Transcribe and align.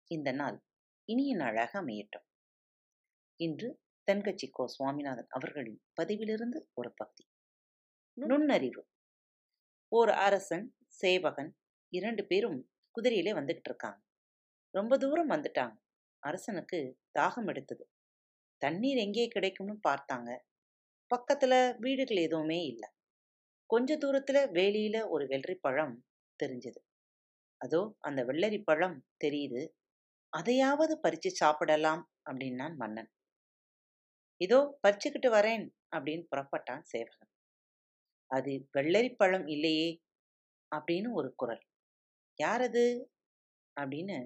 இந்த 0.05 0.31
நாள் 0.31 0.63
இனிய 1.05 1.35
நாளாக 1.35 1.81
அமையட்டும். 1.81 2.25
இன்று 3.35 3.81
தென்கட்சி 4.11 4.51
கோ. 4.51 4.67
சுவாமிநாதன் 4.67 5.25
அவர்களின் 5.29 5.83
பதிவிலிருந்து 6.01 6.61
ஒரு 6.73 6.93
பக்தி. 6.93 7.27
நுண்ணறிவு. 8.13 8.87
ஓர் 9.87 10.09
அரசன் 10.09 10.75
சேவகன் 10.87 11.57
இரண்டு 11.89 12.25
பேரும் 12.25 12.71
குதிரையிலே 12.95 13.33
வந்துகிட்டு 13.33 13.63
இருக்காங்க. 13.63 14.01
ரொம்ப 14.69 14.97
தூரம் 14.97 15.29
வந்துட்டாங்க. 15.29 15.77
அரசனுக்கு 16.19 16.99
தாகம் 17.19 17.47
எடுத்தது. 17.47 17.91
தண்ணீர் 18.57 18.97
எங்கே 18.97 19.27
கிடைக்கும்னு 19.27 19.79
பார்த்தாங்க. 19.89 20.49
பக்கத்துல 21.11 21.53
வீடுகள் 21.79 22.17
எதுவுமே 22.17 22.65
இல்லை. 22.65 22.89
கொஞ்ச 23.65 23.97
தூரத்துல 23.97 24.37
வேலியில 24.53 25.09
ஒரு 25.09 25.25
வெள்ளரி 25.25 25.57
பழம் 25.61 26.05
தெரிஞ்சது. 26.43 26.79
அதோ 27.61 27.95
அந்த 27.99 28.23
வெள்ளரி 28.23 28.61
பழம் 28.63 29.05
தெரியுது. 29.23 29.67
அதையாவது 30.33 30.99
பறிச்சு 31.03 31.29
சாப்பிடலாம் 31.31 32.11
அப்படின்னான் 32.31 32.75
மன்னன். 32.75 33.11
இதோ 34.41 34.79
பறிச்சுக்கிட்டு 34.87 35.29
வரேன் 35.29 35.65
அப்படின்னு 35.95 36.25
புறப்பட்டான் 36.35 36.81
சேவகன். 36.81 37.31
அது 38.31 38.67
வெள்ளரி 38.77 39.15
பழம் 39.17 39.47
இல்லையே 39.47 40.01
அப்படின்னு 40.71 41.09
ஒரு 41.11 41.33
குரல். 41.35 41.63
யார் 42.39 42.61
அது? 42.61 43.11
அப்படின்னு 43.81 44.17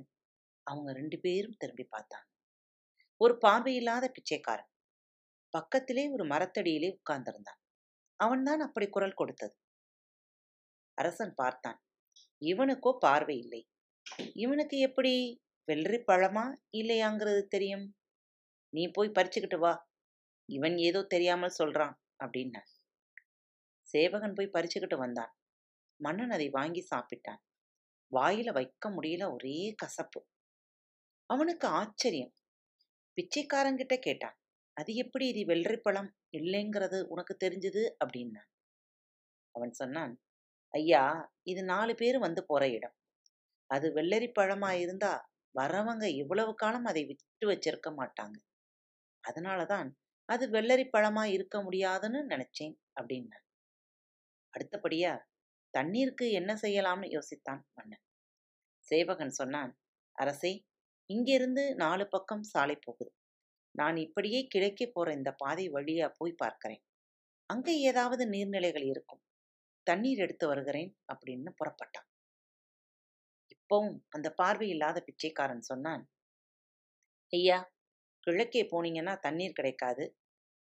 அவங்க 0.63 0.93
ரெண்டு 0.93 1.19
பேரும் 1.19 1.57
திரும்பி 1.57 1.87
பார்த்தாங்க. 1.91 2.27
ஒரு 3.21 3.37
பார்வையில்லாத 3.47 4.07
பிச்சைக்காரன். 4.07 4.71
பக்கத்திலே 5.57 6.03
ஒரு 6.09 6.23
மரத்தடியிலே 6.25 6.89
உட்கார்ந்திருந்தான். 6.95 7.61
அவன்தான் 8.19 8.59
அப்படி 8.59 8.87
குரல் 8.89 9.13
கொடுத்தது. 9.13 9.55
அரசன் 10.97 11.33
பார்த்தான். 11.35 11.79
இவனுக்கோ 12.45 12.91
பார்வை 12.99 13.37
இல்லை. 13.37 13.61
இவனுக்கு 14.33 14.77
எப்படி? 14.79 15.13
வெள்ளரி 15.71 15.99
பழமா 16.07 16.45
இல்லையாங்கிறது 16.77 17.43
தெரியும். 17.45 17.85
நீ 18.73 18.83
போய் 18.93 19.15
பறிச்சுக்கிட்டு 19.19 19.57
வா. 19.59 19.73
இவன் 20.49 20.77
ஏதோ 20.77 21.01
தெரியாமல் 21.03 21.57
சொல்றான் 21.59 21.95
அப்படின்னான். 22.25 22.69
சேவகன் 23.89 24.33
போய் 24.33 24.53
பறிச்சுக்கிட்டு 24.53 24.97
வந்தான். 24.97 25.33
மன்னன் 25.99 26.31
அதை 26.31 26.47
வாங்கி 26.49 26.81
சாப்பிட்டான். 26.95 27.41
வாயில 28.11 28.51
வைக்க 28.53 28.89
முடியல 28.89 29.33
ஒரே 29.33 29.73
கசப்பு. 29.77 30.21
அவனுக்கு 31.29 31.67
ஆச்சரியம். 31.67 32.33
பிச்சைக்காரங்கிட்ட 33.17 33.95
கேட்டான். 33.97 34.37
அது 34.77 34.91
எப்படி 34.95 35.25
இது 35.27 35.41
வெள்ளரி 35.53 35.77
பழம் 35.77 36.09
இல்லைங்கிறது 36.31 36.97
உனக்கு 37.07 37.33
தெரிஞ்சது 37.43 37.83
அப்படின்னான் 38.03 38.49
அவன் 39.55 39.71
சொன்னான். 39.71 40.13
ஐயா 40.73 41.03
இது 41.43 41.63
நாலு 41.63 41.95
பேர் 41.95 42.17
வந்து 42.19 42.41
போற 42.45 42.63
இடம். 42.69 42.95
அது 43.69 43.87
வெள்ளரி 43.93 44.29
பழமா 44.31 44.71
இருந்தா 44.71 45.13
வரவங்க 45.55 46.05
இவ்வளவு 46.13 46.53
காலம் 46.55 46.85
அதை 46.85 47.03
விட்டு 47.05 47.45
வச்சிருக்க 47.47 47.89
மாட்டாங்க. 47.97 48.37
அதனாலதான் 49.23 49.89
அது 50.29 50.45
வெள்ளரி 50.49 50.85
பழமா 50.93 51.23
இருக்க 51.25 51.55
முடியாதுன்னு 51.61 52.19
நினைச்சேன் 52.23 52.75
அப்படின்னான் 52.95 53.45
அடுத்தபடியா 54.53 55.13
தண்ணீருக்கு 55.73 56.25
என்ன 56.31 56.51
செய்யலாம்னு 56.61 57.07
யோசித்தான் 57.15 57.61
மன்னன். 57.73 58.03
சேவகன் 58.87 59.29
சொன்னான் 59.29 59.71
அரசே 60.15 60.51
இங்கிருந்து 61.09 61.63
நாலு 61.75 62.07
பக்கம் 62.07 62.43
சாலை 62.43 62.75
போகுது. 62.75 63.11
நான் 63.75 63.97
இப்படியே 63.97 64.47
கிழக்கே 64.47 64.87
போற 64.87 65.07
இந்த 65.13 65.31
பாதை 65.33 65.65
வழியா 65.69 66.07
போய் 66.17 66.33
பார்க்கிறேன். 66.33 66.83
அங்கே 67.49 67.73
ஏதாவது 67.79 68.23
நீர்நிலைகள் 68.29 68.85
இருக்கும். 68.85 69.21
தண்ணீர் 69.87 70.19
எடுத்து 70.19 70.45
வருகிறேன் 70.47 70.91
அப்படின்னு 71.13 71.51
புறப்பட்டான். 71.59 72.07
இப்பவும் 73.55 73.95
அந்த 74.09 74.27
பார்வை 74.31 74.67
இல்லாத 74.69 74.97
பிச்சைக்காரன் 75.01 75.61
சொன்னான் 75.61 76.03
ஐயா 77.33 77.59
கிழக்கே 78.27 78.61
போனீங்கன்னா 78.63 79.13
தண்ணீர் 79.19 79.53
கிடைக்காது. 79.53 80.05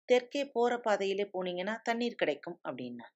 தெற்கே 0.10 0.44
போற 0.46 0.74
பாதையிலே 0.78 1.26
போனீங்கன்னா 1.34 1.76
தண்ணீர் 1.82 2.16
கிடைக்கும் 2.16 2.58
அப்படின்னா 2.64 3.08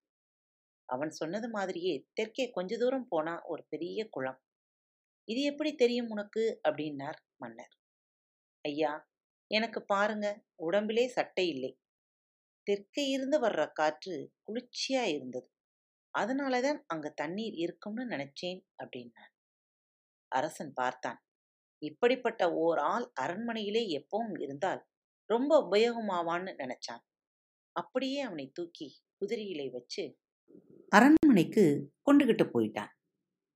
அவன் 0.89 1.11
சொன்னது 1.11 1.47
மாதிரியே 1.49 1.93
தெற்கே 2.13 2.45
கொஞ்ச 2.51 2.77
தூரம் 2.77 3.07
போனா 3.07 3.33
ஒரு 3.43 3.63
பெரிய 3.69 3.99
குளம். 4.09 4.39
இது 5.27 5.41
எப்படி 5.41 5.71
தெரியும் 5.75 6.07
உனக்கு? 6.07 6.43
அப்படின்னார் 6.67 7.19
மன்னர். 7.37 7.73
ஐயா 8.65 8.91
எனக்கு 9.51 9.79
பாருங்க 9.83 10.27
உடம்பிலே 10.63 11.07
சட்டை 11.07 11.45
இல்லை. 11.49 11.71
தெற்கே 12.67 13.03
இருந்து 13.07 13.37
வர்ற 13.39 13.71
காற்று 13.73 14.15
குளிர்ச்சியா 14.47 15.03
இருந்தது. 15.15 15.47
அதனாலதான் 16.13 16.79
அங்க 16.87 17.07
தண்ணீர் 17.15 17.55
இருக்கும்னு 17.55 18.05
நினைச்சேன் 18.07 18.59
அப்படின்னான் 18.83 19.33
அரசன் 20.31 20.73
பார்த்தான். 20.73 21.19
இப்படிப்பட்ட 21.81 22.43
ஓர் 22.55 22.79
ஆள் 22.93 23.07
அரண்மனையிலே 23.21 23.83
எப்பவும் 23.99 24.37
இருந்தால் 24.39 24.81
ரொம்ப 25.29 25.53
உபயோகமாவான்னு 25.69 26.53
நினைச்சான். 26.57 27.03
அப்படியே 27.75 28.19
அவனை 28.21 28.47
தூக்கி 28.53 28.87
குதிரையிலே 29.21 29.67
வச்சு 29.71 30.03
அரண்மனைக்கு 30.91 31.63
கொண்டுகிட்டு 32.07 32.45
போயிட்டான். 32.53 32.91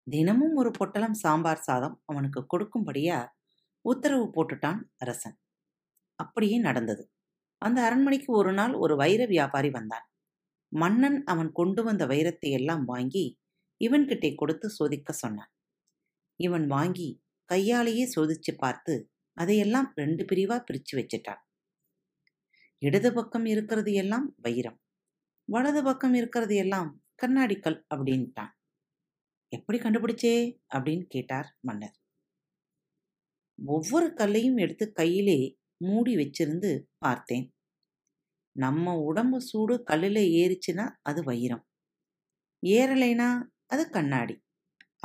தினமும் 0.08 0.56
ஒரு 0.56 0.72
பொட்டலம் 0.72 1.14
சாம்பார் 1.14 1.62
சாதம் 1.62 1.96
அவனுக்கு 2.06 2.42
கொடுக்கும்படியா 2.54 3.18
உத்தரவு 3.86 4.26
போட்டுட்டான் 4.36 4.80
அரசன். 4.98 5.38
அப்படியே 6.22 6.58
நடந்தது. 6.60 7.12
அந்த 7.58 7.82
அரண்மனைக்கு 7.82 8.34
ஒரு 8.34 8.54
நாள் 8.54 8.74
ஒரு 8.74 8.96
வைர 8.96 9.26
வியாபாரி 9.26 9.70
வந்தான். 9.70 10.06
மன்னன் 10.72 11.24
அவன் 11.24 11.52
கொண்டு 11.52 11.84
வந்த 11.84 12.08
வைரத்தை 12.08 12.50
எல்லாம் 12.52 12.84
வாங்கி 12.86 13.40
இவன்கிட்டே 13.82 14.36
கொடுத்து 14.36 14.70
சோதிக்க 14.70 15.14
சொன்னான். 15.14 15.52
இவன் 16.40 16.68
வாங்கி 16.68 17.10
கையாலேயே 17.46 18.06
சோதிச்சு 18.16 18.54
பார்த்து 18.58 19.12
அதையெல்லாம் 19.38 19.92
ரெண்டு 19.96 20.24
பிரிவா 20.26 20.58
பிரிச்சு 20.68 20.94
வச்சிட்டான். 20.96 21.42
இடது 22.78 23.14
பக்கம் 23.14 23.46
இருக்கிறது 23.46 23.94
எல்லாம் 23.94 24.36
வைரம் 24.38 24.80
வலது 25.46 25.84
பக்கம் 25.84 26.14
இருக்கிறது 26.14 26.56
எல்லாம் 26.56 26.90
கண்ணாடிக்கல் 27.22 27.80
அப்படின்ட்டான். 27.96 28.54
எப்படி 29.50 29.78
கண்டுபிடிச்சே? 29.80 30.36
அப்படின்னு 30.76 31.06
கேட்டார் 31.06 31.58
மன்னர். 31.60 31.98
ஒவ்வொரு 33.60 34.14
கல்லையும் 34.14 34.58
எடுத்து 34.58 34.92
கையிலே 34.92 35.40
மூடி 35.82 36.16
வச்சிருந்து 36.16 36.84
பார்த்தேன். 36.98 37.54
நம்ம 38.56 38.96
உடம்பு 39.00 39.42
சூடு 39.42 39.84
கல்லில் 39.84 40.28
ஏறிச்சுன்னா 40.40 40.86
அது 41.02 41.24
வைரம். 41.24 41.68
ஏறலைனா 42.66 43.30
அது 43.66 43.90
கண்ணாடி. 43.90 44.36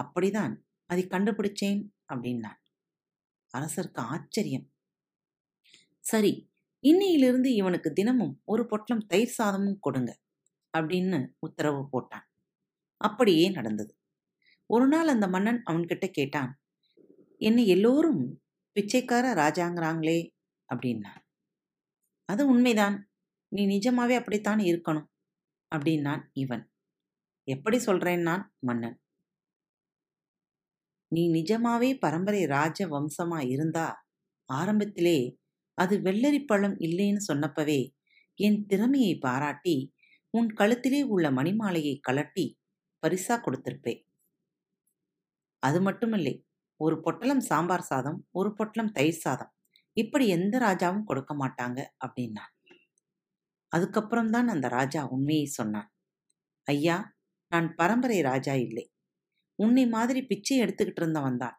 அப்படிதான் 0.02 0.54
அதை 0.86 1.06
கண்டுபிடிச்சேன் 1.06 1.82
அப்படின்னான். 2.14 2.60
அரசருக்கு 3.52 4.02
ஆச்சரியம். 4.12 4.66
சரி 6.00 6.32
இன்னையிலிருந்து 6.84 7.52
இவனுக்கு 7.54 7.92
தினமும் 7.92 8.42
ஒரு 8.44 8.66
பொட்டலம் 8.66 9.06
தயிர் 9.06 9.34
சாதமும் 9.38 9.78
கொடுங்க 9.80 10.20
அப்படின்னு 10.78 11.28
உத்தரவு 11.38 11.82
போட்டான். 11.92 12.26
அப்படியே 13.00 13.50
நடந்தது. 13.50 13.92
ஒரு 14.66 14.86
நாள் 14.88 15.08
அந்த 15.08 15.28
மன்னன் 15.28 15.62
அவன்கிட்ட 15.70 16.06
கேட்டான் 16.08 16.60
என்னை 17.38 17.66
எல்லோரும் 17.66 18.22
பிச்சைக்கார 18.76 19.34
ராஜாங்கிறாங்களே 19.34 20.18
அப்படின்னான் 20.68 21.20
அது 22.28 22.46
உண்மைதான். 22.46 22.96
நீ 23.52 23.66
நிஜமாவே 23.66 24.14
அப்படித்தான் 24.14 24.58
இருக்கணும் 24.58 25.08
அப்படின்னான் 25.72 26.22
இவன். 26.32 26.64
எப்படி 27.44 27.78
சொல்றேன் 27.78 28.20
நான் 28.20 28.54
மன்னன். 28.58 28.96
நீ 31.12 31.22
நிஜமாவே 31.30 31.98
பரம்பரை 31.98 32.44
ராஜ 32.44 32.88
வம்சமா 32.88 33.48
இருந்தா 33.48 33.86
ஆரம்பத்திலே 34.52 35.18
அது 35.74 35.98
வெள்ளரி 35.98 36.40
பழம் 36.46 36.76
இல்லைன்னு 36.78 37.22
சொன்னப்பவே 37.32 37.80
என் 38.34 38.66
திறமையை 38.66 39.18
பாராட்டி 39.18 39.92
உன் 40.30 40.48
கழுத்திலே 40.56 41.02
உள்ள 41.04 41.30
மணிமாலையை 41.30 41.94
கலட்டி 42.08 42.46
பரிசா 43.02 43.34
கொடுத்திருப்பேன். 43.36 44.00
அது 45.62 45.78
மட்டுமில்லை 45.80 46.34
ஒரு 46.80 47.00
பொட்டலம் 47.00 47.40
சாம்பார் 47.40 47.82
சாதம் 47.82 48.18
ஒரு 48.30 48.54
பொட்டலம் 48.54 48.92
தயிர் 48.92 49.22
சாதம் 49.24 49.52
இப்படி 49.96 50.28
எந்த 50.28 50.58
ராஜாவும் 50.58 51.04
கொடுக்க 51.04 51.34
மாட்டாங்க 51.34 51.78
அப்படின்னான் 52.06 52.52
அதுக்கப்புறம்தான் 53.72 54.46
அந்த 54.46 54.68
ராஜா 54.68 55.00
உண்மையை 55.08 55.44
சொன்னான். 55.44 55.88
ஐயா 56.66 56.96
நான் 57.52 57.74
பரம்பரை 57.74 58.20
ராஜா 58.20 58.54
இல்லை. 58.54 58.84
உன்னை 59.58 59.86
மாதிரி 59.86 60.20
பிச்சை 60.22 60.60
எடுத்துக்கிட்டு 60.60 61.00
இருந்தவன் 61.00 61.36
தான். 61.36 61.56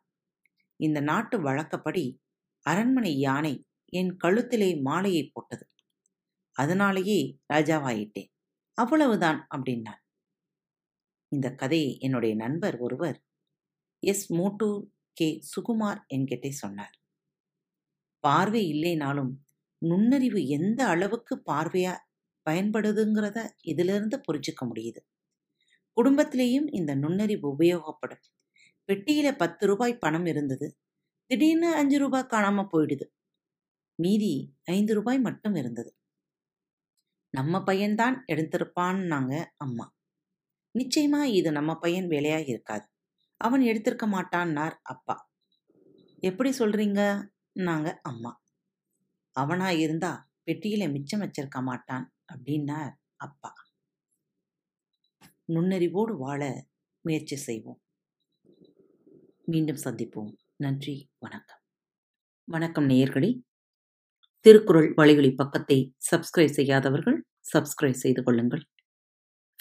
இந்த 0.75 0.99
நாட்டு 0.99 1.41
வழக்கப்படி 1.41 2.05
அரண்மனை 2.65 3.13
யானை 3.17 3.53
என் 3.93 4.17
கழுத்திலே 4.23 4.81
மாலையை 4.81 5.23
போட்டது. 5.33 5.65
அதனாலேயே 6.55 7.19
ராஜாவாயிட்டேன். 7.53 8.31
அவ்வளவுதான் 8.77 9.47
அப்படின்னான். 9.55 10.01
இந்த 11.31 11.47
கதையை 11.51 11.97
என்னுடைய 11.99 12.35
நண்பர் 12.35 12.77
ஒருவர் 12.77 13.19
எஸ். 14.03 14.25
மோட்டூர் 14.33 14.79
கே. 15.13 15.29
சுகுமார் 15.51 16.01
என்கிட்டே 16.13 16.49
சொன்னார். 16.49 16.95
பார்வை 18.19 18.73
இல்லைனாலும் 18.73 19.31
நுண்ணறிவு 19.81 20.47
எந்த 20.47 20.87
அளவுக்கு 20.87 21.41
பார்வையா 21.45 21.93
பயன்படுதுங்கிறத 22.49 23.49
இதிலிருந்து 23.61 24.21
புரிஞ்சுக்க 24.27 24.65
முடியுது. 24.65 25.01
குடும்பத்திலேயும் 25.97 26.67
இந்த 26.71 26.95
நுண்ணறிவு 26.95 27.55
உபயோகப்படும். 27.57 28.23
பெட்டியில 28.89 29.37
பத்து 29.37 29.67
ரூபாய் 29.67 29.97
பணம் 29.97 30.25
இருந்தது. 30.25 30.77
திடீர்னு 31.27 31.73
அஞ்சு 31.73 31.99
ரூபாய் 31.99 32.29
காணாம 32.29 32.67
போயிடுது. 32.73 33.05
மீதி 33.99 34.53
ஐந்து 34.63 34.93
ரூபாய் 34.93 35.19
மட்டும் 35.19 35.55
இருந்தது. 35.55 35.91
நம்ம 37.33 37.59
பையன்தான் 37.59 38.15
எடுத்திருப்பான்னாங்க 38.27 39.45
அம்மா. 39.57 39.95
நிச்சயமா 40.75 41.23
இது 41.23 41.51
நம்ம 41.51 41.75
பையன் 41.75 42.07
வேலையாக 42.07 42.43
இருக்காது. 42.43 42.87
அவன் 43.41 43.61
எடுத்திருக்க 43.61 44.05
மாட்டான்னார் 44.07 44.75
அப்பா. 44.83 45.15
எப்படி 46.23 46.49
சொல்றீங்க? 46.59 47.01
நாங்க 47.57 47.99
அம்மா. 48.03 48.41
அவனா 49.31 49.69
இருந்தா 49.69 50.29
பெட்டியில 50.45 50.91
மிச்சம் 50.91 51.21
வச்சிருக்க 51.21 51.61
மாட்டான் 51.61 52.13
அப்படின்னார் 52.33 52.93
அப்பா. 53.15 53.53
நுண்ணறிவோடு 55.47 56.17
வாழ 56.17 56.65
முயற்சி 57.01 57.35
செய்வோம். 57.35 57.81
மீண்டும் 59.45 59.75
சந்திப்போம். 59.75 60.33
நன்றி 60.55 61.09
வணக்கம். 61.17 61.59
வணக்கம் 62.43 62.89
நேயர்களே. 62.89 63.41
திருக்குறள் 64.39 64.93
வழிகளி 64.93 65.35
பக்கத்தை 65.35 65.95
சப்ஸ்கிரைப் 66.11 66.49
செய்யாதவர்கள் 66.49 67.25
சப்ஸ்கிரைப் 67.53 68.01
செய்து 68.03 68.23
கொள்ளுங்கள். 68.23 68.63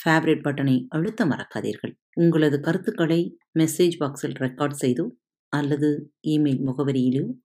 ஃபேவரட் 0.05 0.43
பட்டனை 0.43 0.87
அழுத்த 0.89 1.25
மறக்காதீர்கள். 1.25 1.95
உங்களது 2.13 2.61
கருத்துக்களை 2.61 3.39
மெசேஜ் 3.59 3.97
பாக்ஸில் 4.01 4.39
ரெக்கார்ட் 4.39 4.79
செய்தோ 4.81 5.11
அல்லது 5.49 6.13
இமெயில் 6.27 6.63
முகவரியிலோ 6.67 7.45